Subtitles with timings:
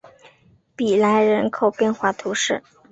[0.75, 2.63] 比莱人口变化图示